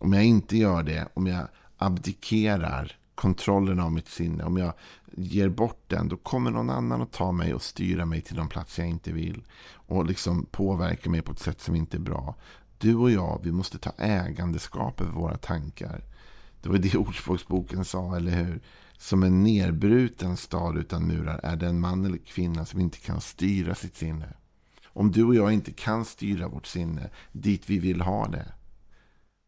Om 0.00 0.12
jag 0.12 0.24
inte 0.24 0.56
gör 0.56 0.82
det, 0.82 1.08
om 1.14 1.26
jag 1.26 1.48
abdikerar 1.76 2.98
kontrollen 3.14 3.80
av 3.80 3.92
mitt 3.92 4.08
sinne, 4.08 4.44
om 4.44 4.56
jag 4.56 4.72
ger 5.12 5.48
bort 5.48 5.84
den, 5.86 6.08
då 6.08 6.16
kommer 6.16 6.50
någon 6.50 6.70
annan 6.70 7.02
att 7.02 7.12
ta 7.12 7.32
mig 7.32 7.54
och 7.54 7.62
styra 7.62 8.06
mig 8.06 8.20
till 8.20 8.36
de 8.36 8.48
platser 8.48 8.82
jag 8.82 8.90
inte 8.90 9.12
vill. 9.12 9.44
Och 9.72 10.06
liksom 10.06 10.46
påverka 10.50 11.10
mig 11.10 11.22
på 11.22 11.32
ett 11.32 11.38
sätt 11.38 11.60
som 11.60 11.74
inte 11.74 11.96
är 11.96 12.00
bra. 12.00 12.34
Du 12.78 12.94
och 12.94 13.10
jag, 13.10 13.40
vi 13.42 13.52
måste 13.52 13.78
ta 13.78 13.90
ägandeskap 13.98 15.00
över 15.00 15.12
våra 15.12 15.36
tankar. 15.36 16.04
Det 16.62 16.68
var 16.68 16.78
det 16.78 16.96
Ordspråksboken 16.96 17.84
sa, 17.84 18.16
eller 18.16 18.44
hur? 18.44 18.60
Som 18.98 19.22
en 19.22 19.42
nerbruten 19.42 20.36
stad 20.36 20.78
utan 20.78 21.06
murar 21.06 21.40
är 21.42 21.56
den 21.56 21.80
man 21.80 22.04
eller 22.04 22.18
kvinna 22.18 22.64
som 22.64 22.80
inte 22.80 22.98
kan 22.98 23.20
styra 23.20 23.74
sitt 23.74 23.96
sinne. 23.96 24.34
Om 24.96 25.12
du 25.12 25.24
och 25.24 25.34
jag 25.34 25.52
inte 25.52 25.72
kan 25.72 26.04
styra 26.04 26.48
vårt 26.48 26.66
sinne 26.66 27.10
dit 27.32 27.70
vi 27.70 27.78
vill 27.78 28.00
ha 28.00 28.28
det, 28.28 28.52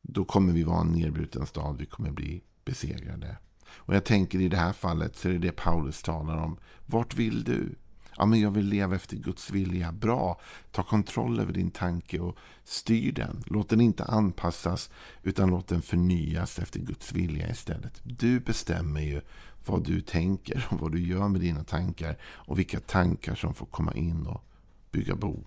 då 0.03 0.25
kommer 0.25 0.53
vi 0.53 0.63
vara 0.63 0.81
en 0.81 0.93
nedbruten 0.93 1.47
stad. 1.47 1.77
Vi 1.79 1.87
kommer 1.87 2.11
bli 2.11 2.43
besegrade. 2.65 3.37
Och 3.69 3.95
jag 3.95 4.05
tänker 4.05 4.41
i 4.41 4.49
det 4.49 4.57
här 4.57 4.73
fallet 4.73 5.17
så 5.17 5.29
är 5.29 5.33
det 5.33 5.39
det 5.39 5.53
Paulus 5.53 6.03
talar 6.03 6.37
om. 6.37 6.57
Vart 6.87 7.15
vill 7.15 7.45
du? 7.45 7.75
Ja, 8.17 8.27
men 8.27 8.41
jag 8.41 8.51
vill 8.51 8.67
leva 8.67 8.97
efter 8.97 9.17
Guds 9.17 9.51
vilja. 9.51 9.93
Bra. 9.93 10.41
Ta 10.71 10.83
kontroll 10.83 11.41
över 11.41 11.53
din 11.53 11.71
tanke 11.71 12.19
och 12.21 12.37
styr 12.65 13.13
den. 13.13 13.43
Låt 13.47 13.69
den 13.69 13.81
inte 13.81 14.05
anpassas 14.05 14.91
utan 15.23 15.51
låt 15.51 15.69
den 15.69 15.83
förnyas 15.83 16.59
efter 16.59 16.81
Guds 16.81 17.13
vilja 17.13 17.51
istället. 17.51 18.01
Du 18.03 18.41
bestämmer 18.41 19.01
ju 19.01 19.21
vad 19.67 19.85
du 19.85 20.01
tänker 20.01 20.67
och 20.71 20.81
vad 20.81 20.93
du 20.93 21.01
gör 21.01 21.29
med 21.29 21.41
dina 21.41 21.65
tankar 21.65 22.19
och 22.23 22.59
vilka 22.59 22.81
tankar 22.81 23.35
som 23.35 23.55
får 23.55 23.67
komma 23.67 23.95
in 23.95 24.27
och 24.27 24.45
bygga 24.93 25.15
bo. 25.15 25.45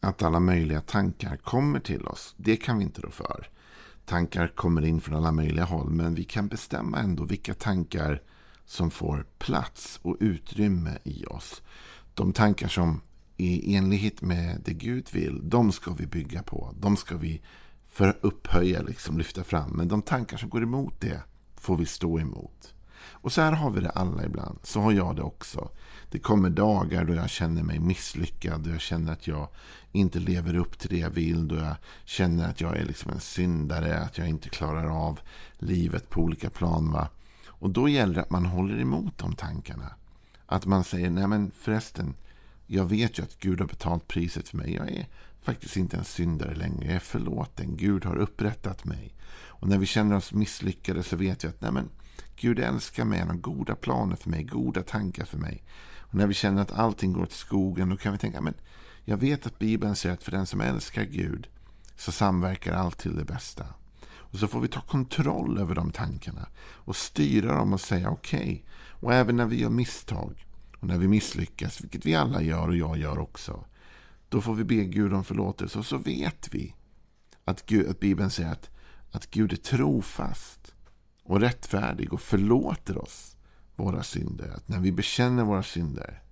Att 0.00 0.22
alla 0.22 0.40
möjliga 0.40 0.80
tankar 0.80 1.36
kommer 1.36 1.80
till 1.80 2.06
oss, 2.06 2.34
det 2.36 2.56
kan 2.56 2.78
vi 2.78 2.84
inte 2.84 3.00
rå 3.00 3.10
för. 3.10 3.48
Tankar 4.04 4.48
kommer 4.48 4.84
in 4.84 5.00
från 5.00 5.16
alla 5.16 5.32
möjliga 5.32 5.64
håll, 5.64 5.90
men 5.90 6.14
vi 6.14 6.24
kan 6.24 6.48
bestämma 6.48 6.98
ändå 6.98 7.24
vilka 7.24 7.54
tankar 7.54 8.22
som 8.64 8.90
får 8.90 9.26
plats 9.38 10.00
och 10.02 10.16
utrymme 10.20 10.98
i 11.04 11.24
oss. 11.26 11.62
De 12.14 12.32
tankar 12.32 12.68
som 12.68 13.00
är 13.36 13.46
i 13.46 13.74
enlighet 13.74 14.22
med 14.22 14.60
det 14.64 14.74
Gud 14.74 15.08
vill, 15.12 15.48
de 15.48 15.72
ska 15.72 15.92
vi 15.92 16.06
bygga 16.06 16.42
på. 16.42 16.74
De 16.80 16.96
ska 16.96 17.16
vi 17.16 17.42
för 17.90 18.18
upphöja, 18.20 18.82
liksom 18.82 19.18
lyfta 19.18 19.44
fram. 19.44 19.70
Men 19.70 19.88
de 19.88 20.02
tankar 20.02 20.36
som 20.36 20.48
går 20.48 20.62
emot 20.62 21.00
det 21.00 21.22
får 21.54 21.76
vi 21.76 21.86
stå 21.86 22.20
emot. 22.20 22.74
Och 23.12 23.32
så 23.32 23.40
här 23.40 23.52
har 23.52 23.70
vi 23.70 23.80
det 23.80 23.90
alla 23.90 24.24
ibland. 24.24 24.58
Så 24.62 24.80
har 24.80 24.92
jag 24.92 25.16
det 25.16 25.22
också. 25.22 25.68
Det 26.10 26.18
kommer 26.18 26.50
dagar 26.50 27.04
då 27.04 27.14
jag 27.14 27.30
känner 27.30 27.62
mig 27.62 27.78
misslyckad. 27.78 28.60
Då 28.60 28.70
jag 28.70 28.80
känner 28.80 29.12
att 29.12 29.26
jag 29.26 29.48
inte 29.92 30.18
lever 30.18 30.56
upp 30.56 30.78
till 30.78 30.90
det 30.90 30.98
jag 30.98 31.10
vill. 31.10 31.48
Då 31.48 31.56
jag 31.56 31.76
känner 32.04 32.50
att 32.50 32.60
jag 32.60 32.76
är 32.76 32.84
liksom 32.84 33.12
en 33.12 33.20
syndare. 33.20 33.98
Att 33.98 34.18
jag 34.18 34.28
inte 34.28 34.48
klarar 34.48 35.06
av 35.06 35.20
livet 35.58 36.10
på 36.10 36.20
olika 36.20 36.50
plan. 36.50 36.92
Va? 36.92 37.08
Och 37.46 37.70
då 37.70 37.88
gäller 37.88 38.14
det 38.14 38.22
att 38.22 38.30
man 38.30 38.46
håller 38.46 38.80
emot 38.80 39.18
de 39.18 39.34
tankarna. 39.34 39.94
Att 40.46 40.66
man 40.66 40.84
säger, 40.84 41.10
nej 41.10 41.26
men 41.26 41.50
förresten. 41.60 42.14
Jag 42.66 42.84
vet 42.84 43.18
ju 43.18 43.22
att 43.22 43.38
Gud 43.38 43.60
har 43.60 43.66
betalt 43.66 44.08
priset 44.08 44.48
för 44.48 44.56
mig. 44.56 44.74
Jag 44.74 44.90
är 44.90 45.06
faktiskt 45.42 45.76
inte 45.76 45.96
en 45.96 46.04
syndare 46.04 46.54
längre. 46.54 46.86
Jag 46.86 46.94
är 46.94 46.98
förlåten. 46.98 47.76
Gud 47.76 48.04
har 48.04 48.16
upprättat 48.16 48.84
mig. 48.84 49.14
Och 49.64 49.68
när 49.68 49.78
vi 49.78 49.86
känner 49.86 50.16
oss 50.16 50.32
misslyckade 50.32 51.02
så 51.02 51.16
vet 51.16 51.44
vi 51.44 51.48
att 51.48 51.60
nej 51.60 51.72
men, 51.72 51.88
Gud 52.36 52.58
älskar 52.58 53.04
mig. 53.04 53.18
Han 53.18 53.28
har 53.28 53.36
goda 53.36 53.74
planer 53.74 54.16
för 54.16 54.30
mig. 54.30 54.44
Goda 54.44 54.82
tankar 54.82 55.24
för 55.24 55.38
mig. 55.38 55.64
Och 55.96 56.14
när 56.14 56.26
vi 56.26 56.34
känner 56.34 56.62
att 56.62 56.72
allting 56.72 57.12
går 57.12 57.26
till 57.26 57.36
skogen. 57.36 57.88
Då 57.88 57.96
kan 57.96 58.12
vi 58.12 58.18
tänka 58.18 58.40
men 58.40 58.54
jag 59.04 59.16
vet 59.16 59.46
att 59.46 59.58
Bibeln 59.58 59.96
säger 59.96 60.14
att 60.14 60.22
för 60.22 60.30
den 60.30 60.46
som 60.46 60.60
älskar 60.60 61.04
Gud 61.04 61.48
så 61.96 62.12
samverkar 62.12 62.72
allt 62.72 62.98
till 62.98 63.16
det 63.16 63.24
bästa. 63.24 63.66
Och 64.06 64.38
så 64.38 64.48
får 64.48 64.60
vi 64.60 64.68
ta 64.68 64.80
kontroll 64.80 65.58
över 65.58 65.74
de 65.74 65.92
tankarna 65.92 66.46
och 66.58 66.96
styra 66.96 67.56
dem 67.56 67.72
och 67.72 67.80
säga 67.80 68.10
okej. 68.10 68.40
Okay. 68.40 68.62
Och 68.90 69.14
även 69.14 69.36
när 69.36 69.46
vi 69.46 69.60
gör 69.60 69.70
misstag 69.70 70.46
och 70.80 70.88
när 70.88 70.98
vi 70.98 71.08
misslyckas, 71.08 71.80
vilket 71.80 72.06
vi 72.06 72.14
alla 72.14 72.42
gör 72.42 72.68
och 72.68 72.76
jag 72.76 72.98
gör 72.98 73.18
också. 73.18 73.64
Då 74.28 74.40
får 74.40 74.54
vi 74.54 74.64
be 74.64 74.84
Gud 74.84 75.12
om 75.12 75.24
förlåtelse 75.24 75.78
och 75.78 75.86
så 75.86 75.98
vet 75.98 76.54
vi 76.54 76.74
att, 77.44 77.66
Gud, 77.66 77.88
att 77.88 78.00
Bibeln 78.00 78.30
säger 78.30 78.52
att, 78.52 78.70
att 79.10 79.30
Gud 79.30 79.52
är 79.52 79.56
trofast 79.56 80.63
och 81.24 81.40
rättfärdig 81.40 82.12
och 82.12 82.20
förlåter 82.20 82.98
oss 82.98 83.36
våra 83.76 84.02
synder. 84.02 84.48
Att 84.56 84.68
när 84.68 84.80
vi 84.80 84.92
bekänner 84.92 85.44
våra 85.44 85.62
synder 85.62 86.22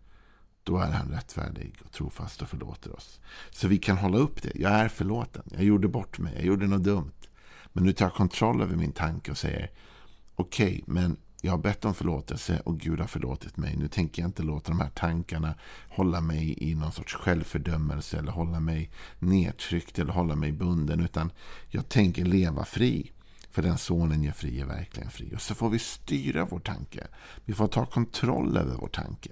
då 0.64 0.78
är 0.78 0.90
han 0.90 1.11
rättfärdig 1.11 1.75
och 1.84 1.92
trofast 1.92 2.42
och 2.42 2.49
förlåter 2.49 2.96
oss. 2.96 3.20
Så 3.50 3.68
vi 3.68 3.78
kan 3.78 3.99
hålla 3.99 4.18
upp 4.18 4.42
det. 4.42 4.52
Jag 4.54 4.72
är 4.72 4.88
förlåten. 4.88 5.42
Jag 5.50 5.64
gjorde 5.64 5.88
bort 5.88 6.18
mig. 6.18 6.32
Jag 6.37 6.44
gjorde 6.44 6.66
något 6.66 6.84
dumt. 6.84 7.12
Men 7.72 7.84
nu 7.84 7.92
tar 7.92 8.04
jag 8.04 8.14
kontroll 8.14 8.62
över 8.62 8.76
min 8.76 8.92
tanke 8.92 9.30
och 9.30 9.38
säger 9.38 9.70
okej, 10.34 10.66
okay, 10.66 10.82
men 10.87 11.16
jag 11.40 11.52
har 11.52 11.58
bett 11.58 11.84
om 11.84 11.94
förlåtelse 11.94 12.61
och 12.64 12.80
Gud 12.80 13.00
har 13.00 13.06
förlåtit 13.06 13.56
mig. 13.56 13.76
Nu 13.76 13.88
tänker 13.88 14.22
jag 14.22 14.28
inte 14.28 14.42
låta 14.42 14.68
de 14.72 14.80
här 14.80 14.90
tankarna 14.90 15.54
hålla 15.88 16.20
mig 16.20 16.70
i 16.70 16.75
någon 16.75 16.92
sorts 16.92 17.14
självfördömelse 17.14 18.18
eller 18.18 18.32
hålla 18.32 18.61
mig 18.61 18.90
nedtryckt 19.18 19.99
eller 19.99 20.12
hålla 20.12 20.37
mig 20.37 20.52
bunden. 20.52 21.00
Utan 21.00 21.32
jag 21.68 21.88
tänker 21.88 22.25
leva 22.25 22.64
fri. 22.64 23.12
För 23.52 23.62
den 23.62 23.78
sonen 23.78 24.23
ger 24.23 24.32
fri 24.32 24.61
är 24.61 24.66
verkligen 24.66 25.11
fri. 25.11 25.32
Och 25.35 25.42
så 25.42 25.54
får 25.54 25.71
vi 25.71 25.78
styra 25.78 26.44
vår 26.44 26.61
tanke. 26.61 27.06
Vi 27.44 27.54
får 27.54 27.66
ta 27.66 27.87
kontroll 27.87 28.56
över 28.56 28.76
vår 28.76 28.88
tanke. 28.88 29.30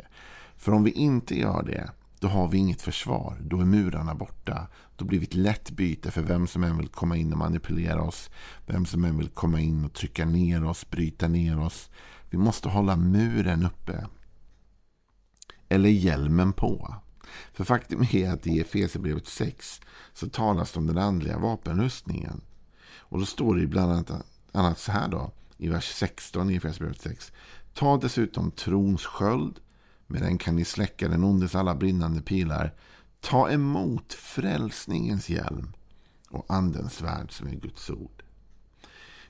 För 0.57 0.73
om 0.73 0.85
vi 0.85 0.91
inte 0.91 1.39
gör 1.39 1.63
det 1.63 1.91
då 2.21 2.29
har 2.29 2.49
vi 2.49 2.59
inget 2.59 2.83
försvar. 2.83 3.39
Då 3.41 3.61
är 3.61 3.65
murarna 3.65 4.15
borta. 4.15 4.67
Då 4.97 5.05
blir 5.05 5.19
vi 5.19 5.25
ett 5.25 5.35
lätt 5.35 5.71
byte 5.71 6.11
för 6.11 6.23
vem 6.23 6.47
som 6.47 6.65
än 6.65 6.79
vill 6.79 6.89
komma 6.89 7.17
in 7.17 7.33
och 7.33 7.39
manipulera 7.39 8.03
oss. 8.03 8.31
Vem 8.67 8.87
som 8.87 9.05
än 9.05 9.19
vill 9.19 9.29
komma 9.29 9.61
in 9.61 9.85
och 9.85 9.93
trycka 9.93 10.25
ner 10.25 10.65
oss, 10.65 10.91
bryta 10.91 11.29
ner 11.29 11.61
oss. 11.61 11.91
Vi 12.31 12.39
måste 12.39 12.69
hålla 12.69 12.97
muren 12.97 13.67
uppe. 13.67 14.07
Eller 15.69 15.89
hjälmen 15.89 16.53
på. 16.53 16.95
För 17.53 17.65
faktum 17.65 18.07
är 18.13 18.31
att 18.31 18.47
i 18.47 18.61
Efesierbrevet 18.61 19.27
6 19.27 19.81
så 20.13 20.29
talas 20.29 20.73
det 20.73 20.79
om 20.79 20.87
den 20.87 20.99
andliga 20.99 21.39
vapenrustningen. 21.39 22.41
Och 22.93 23.19
då 23.19 23.27
står 23.27 23.57
det 23.57 23.67
bland 23.67 24.13
annat 24.53 24.79
så 24.79 24.93
här 24.93 25.09
då. 25.09 25.33
I 25.57 25.69
vers 25.69 25.95
16 25.95 26.51
i 26.51 26.57
Efesierbrevet 26.57 27.01
6. 27.01 27.33
Ta 27.75 27.97
dessutom 27.97 28.51
trons 28.51 29.05
sköld 29.05 29.61
med 30.07 30.23
den 30.23 30.39
kan 30.39 30.57
ni 30.57 30.65
släcka 30.65 31.09
den 31.09 31.25
ondes 31.25 31.55
alla 31.55 31.75
brinnande 31.75 32.23
pilar. 32.23 32.75
Ta 33.21 33.51
emot 33.51 34.13
frälsningens 34.13 35.29
hjälm 35.29 35.73
och 36.31 36.47
andens 36.49 36.95
svärd 36.95 37.33
som 37.33 37.49
är 37.49 37.55
Guds 37.55 37.91
ord. 37.91 38.23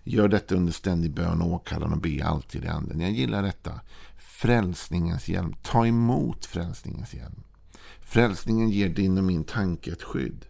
Gör 0.03 0.29
detta 0.29 0.55
under 0.55 0.73
ständig 0.73 1.15
bön 1.15 1.43
och 1.43 1.53
åkallan 1.53 1.93
och 1.93 2.01
be 2.01 2.25
alltid 2.25 2.65
i 2.65 2.69
anden. 2.69 3.01
Jag 3.01 3.11
gillar 3.11 3.43
detta. 3.43 3.81
Frälsningens 4.19 5.29
hjälm. 5.29 5.55
Ta 5.63 5.87
emot 5.87 6.47
frälsningens 6.47 7.15
hjälm. 7.15 7.43
Frälsningen 8.01 8.71
ger 8.71 8.89
din 8.89 9.19
och 9.19 9.25
min 9.25 9.45
tanke 9.45 9.93
ett 9.93 10.03
skydd. 10.03 10.47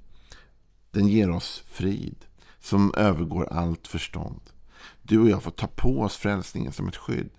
Den 0.90 1.08
ger 1.08 1.30
oss 1.30 1.62
frid 1.66 2.24
som 2.60 2.94
övergår 2.96 3.52
allt 3.52 3.88
förstånd. 3.88 4.40
Du 5.02 5.18
och 5.18 5.28
jag 5.28 5.42
får 5.42 5.50
ta 5.50 5.66
på 5.66 6.00
oss 6.00 6.16
frälsningen 6.16 6.72
som 6.72 6.88
ett 6.88 6.96
skydd. 6.96 7.30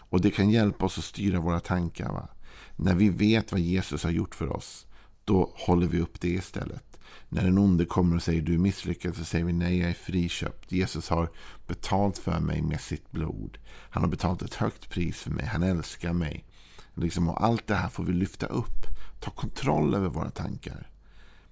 Och 0.00 0.20
det 0.20 0.30
kan 0.30 0.50
hjälpa 0.50 0.86
oss 0.86 0.98
att 0.98 1.04
styra 1.04 1.40
våra 1.40 1.60
tankar. 1.60 2.12
Va? 2.12 2.28
När 2.76 2.94
vi 2.94 3.08
vet 3.08 3.52
vad 3.52 3.60
Jesus 3.60 4.04
har 4.04 4.10
gjort 4.10 4.34
för 4.34 4.52
oss, 4.56 4.86
då 5.24 5.52
håller 5.54 5.86
vi 5.86 6.00
upp 6.00 6.20
det 6.20 6.28
istället. 6.28 6.98
När 7.28 7.44
en 7.44 7.58
onde 7.58 7.84
kommer 7.84 8.16
och 8.16 8.22
säger 8.22 8.42
du 8.42 8.54
är 8.54 8.58
misslyckad 8.58 9.16
så 9.16 9.24
säger 9.24 9.44
vi 9.44 9.52
nej, 9.52 9.78
jag 9.78 9.90
är 9.90 9.94
friköpt. 9.94 10.72
Jesus 10.72 11.08
har 11.08 11.30
betalt 11.66 12.18
för 12.18 12.40
mig 12.40 12.62
med 12.62 12.80
sitt 12.80 13.10
blod. 13.10 13.58
Han 13.90 14.02
har 14.02 14.10
betalt 14.10 14.42
ett 14.42 14.54
högt 14.54 14.90
pris 14.90 15.16
för 15.18 15.30
mig. 15.30 15.46
Han 15.46 15.62
älskar 15.62 16.12
mig. 16.12 16.44
Liksom, 16.94 17.28
och 17.28 17.44
allt 17.44 17.66
det 17.66 17.74
här 17.74 17.88
får 17.88 18.04
vi 18.04 18.12
lyfta 18.12 18.46
upp. 18.46 18.86
Ta 19.20 19.30
kontroll 19.30 19.94
över 19.94 20.08
våra 20.08 20.30
tankar. 20.30 20.89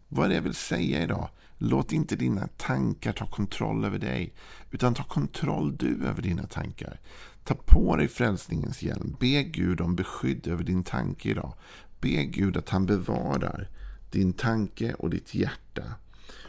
Vad 0.08 0.24
är 0.24 0.28
det 0.28 0.34
jag 0.34 0.42
vill 0.42 0.54
säga 0.54 1.02
idag? 1.02 1.28
Låt 1.58 1.92
inte 1.92 2.16
dina 2.16 2.48
tankar 2.56 3.12
ta 3.12 3.26
kontroll 3.26 3.84
över 3.84 3.98
dig. 3.98 4.34
Utan 4.70 4.94
ta 4.94 5.02
kontroll 5.02 5.76
du 5.76 6.06
över 6.06 6.22
dina 6.22 6.46
tankar. 6.46 7.00
Ta 7.44 7.54
på 7.54 7.96
dig 7.96 8.08
frälsningens 8.08 8.82
hjälm. 8.82 9.16
Be 9.20 9.42
Gud 9.42 9.80
om 9.80 9.96
beskydd 9.96 10.46
över 10.46 10.64
din 10.64 10.84
tanke 10.84 11.30
idag. 11.30 11.54
Be 12.00 12.24
Gud 12.24 12.56
att 12.56 12.68
han 12.68 12.86
bevarar 12.86 13.68
din 14.10 14.32
tanke 14.32 14.94
och 14.94 15.10
ditt 15.10 15.34
hjärta. 15.34 15.82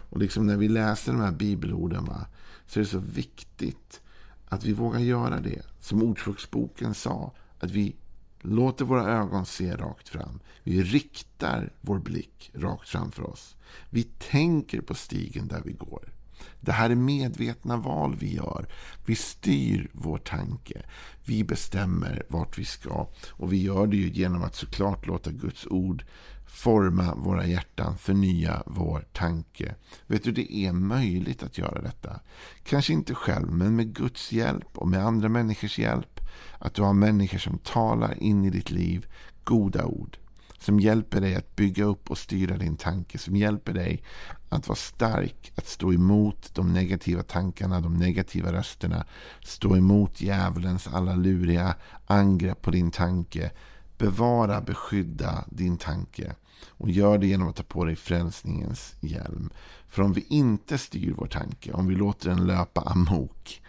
Och 0.09 0.19
liksom 0.19 0.47
när 0.47 0.57
vi 0.57 0.67
läser 0.67 1.11
de 1.11 1.21
här 1.21 1.31
bibelorden 1.31 2.05
va, 2.05 2.25
så 2.67 2.79
är 2.79 2.83
det 2.83 2.89
så 2.89 2.99
viktigt 2.99 4.01
att 4.45 4.65
vi 4.65 4.73
vågar 4.73 4.99
göra 4.99 5.39
det. 5.39 5.61
Som 5.79 6.03
Ordspråksboken 6.03 6.93
sa, 6.93 7.33
att 7.59 7.71
vi 7.71 7.95
låter 8.41 8.85
våra 8.85 9.07
ögon 9.07 9.45
se 9.45 9.75
rakt 9.75 10.09
fram. 10.09 10.39
Vi 10.63 10.83
riktar 10.83 11.73
vår 11.81 11.99
blick 11.99 12.51
rakt 12.53 12.89
framför 12.89 13.23
oss. 13.23 13.55
Vi 13.89 14.03
tänker 14.03 14.81
på 14.81 14.93
stigen 14.93 15.47
där 15.47 15.61
vi 15.65 15.73
går. 15.73 16.13
Det 16.59 16.71
här 16.71 16.89
är 16.89 16.95
medvetna 16.95 17.77
val 17.77 18.15
vi 18.19 18.35
gör. 18.35 18.67
Vi 19.05 19.15
styr 19.15 19.89
vår 19.93 20.17
tanke. 20.17 20.81
Vi 21.25 21.43
bestämmer 21.43 22.23
vart 22.29 22.57
vi 22.57 22.65
ska. 22.65 23.07
Och 23.29 23.53
vi 23.53 23.63
gör 23.63 23.87
det 23.87 23.97
ju 23.97 24.09
genom 24.09 24.43
att 24.43 24.55
såklart 24.55 25.07
låta 25.07 25.31
Guds 25.31 25.67
ord 25.67 26.05
forma 26.47 27.15
våra 27.15 27.45
hjärtan, 27.45 27.97
förnya 27.97 28.63
vår 28.65 29.05
tanke. 29.13 29.75
Vet 30.07 30.23
du, 30.23 30.31
det 30.31 30.55
är 30.55 30.71
möjligt 30.71 31.43
att 31.43 31.57
göra 31.57 31.81
detta. 31.81 32.19
Kanske 32.63 32.93
inte 32.93 33.15
själv, 33.15 33.51
men 33.51 33.75
med 33.75 33.95
Guds 33.95 34.31
hjälp 34.31 34.77
och 34.77 34.87
med 34.87 35.05
andra 35.05 35.29
människors 35.29 35.79
hjälp. 35.79 36.18
Att 36.59 36.73
du 36.73 36.81
har 36.81 36.93
människor 36.93 37.37
som 37.37 37.57
talar 37.57 38.23
in 38.23 38.45
i 38.45 38.49
ditt 38.49 38.71
liv 38.71 39.05
goda 39.43 39.85
ord. 39.85 40.17
Som 40.59 40.79
hjälper 40.79 41.21
dig 41.21 41.35
att 41.35 41.55
bygga 41.55 41.83
upp 41.83 42.11
och 42.11 42.17
styra 42.17 42.57
din 42.57 42.77
tanke. 42.77 43.17
Som 43.17 43.35
hjälper 43.35 43.73
dig 43.73 44.03
att 44.49 44.67
vara 44.67 44.75
stark. 44.75 45.51
Att 45.55 45.67
stå 45.67 45.93
emot 45.93 46.55
de 46.55 46.73
negativa 46.73 47.23
tankarna, 47.23 47.81
de 47.81 47.97
negativa 47.97 48.53
rösterna. 48.53 49.05
Stå 49.43 49.75
emot 49.75 50.21
djävulens 50.21 50.87
alla 50.87 51.15
luriga 51.15 51.75
angrepp 52.05 52.61
på 52.61 52.71
din 52.71 52.91
tanke. 52.91 53.51
Bevara, 53.97 54.61
beskydda 54.61 55.45
din 55.49 55.77
tanke. 55.77 56.35
Och 56.67 56.89
gör 56.89 57.17
det 57.17 57.27
genom 57.27 57.47
att 57.47 57.55
ta 57.55 57.63
på 57.63 57.85
dig 57.85 57.95
frälsningens 57.95 58.95
hjälm. 58.99 59.49
För 59.87 60.03
om 60.03 60.13
vi 60.13 60.25
inte 60.29 60.77
styr 60.77 61.13
vår 61.17 61.27
tanke, 61.27 61.71
om 61.71 61.87
vi 61.87 61.95
låter 61.95 62.29
den 62.29 62.47
löpa 62.47 62.81
amok. 62.81 63.61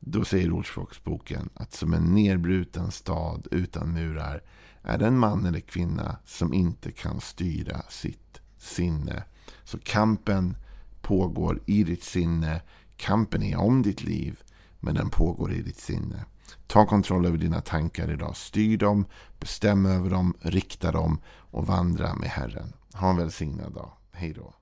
Då 0.00 0.24
säger 0.24 0.52
Ordspråksboken 0.52 1.48
att 1.54 1.72
som 1.72 1.94
en 1.94 2.14
nedbruten 2.14 2.90
stad 2.90 3.46
utan 3.50 3.92
murar 3.92 4.42
är 4.82 4.98
det 4.98 5.06
en 5.06 5.18
man 5.18 5.46
eller 5.46 5.60
kvinna 5.60 6.16
som 6.24 6.54
inte 6.54 6.92
kan 6.92 7.20
styra 7.20 7.82
sitt 7.88 8.40
sinne. 8.58 9.24
Så 9.64 9.78
kampen 9.78 10.56
pågår 11.02 11.60
i 11.66 11.84
ditt 11.84 12.04
sinne. 12.04 12.62
Kampen 12.96 13.42
är 13.42 13.56
om 13.56 13.82
ditt 13.82 14.02
liv, 14.02 14.42
men 14.80 14.94
den 14.94 15.10
pågår 15.10 15.52
i 15.52 15.62
ditt 15.62 15.80
sinne. 15.80 16.24
Ta 16.66 16.86
kontroll 16.86 17.26
över 17.26 17.38
dina 17.38 17.60
tankar 17.60 18.10
idag. 18.10 18.36
Styr 18.36 18.78
dem, 18.78 19.04
bestäm 19.40 19.86
över 19.86 20.10
dem, 20.10 20.34
rikta 20.40 20.92
dem 20.92 21.20
och 21.26 21.66
vandra 21.66 22.14
med 22.14 22.28
Herren. 22.28 22.72
Ha 22.92 23.10
en 23.10 23.16
välsignad 23.16 23.72
dag. 23.72 23.92
Hej 24.12 24.32
då. 24.32 24.54